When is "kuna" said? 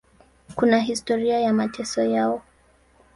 0.55-0.79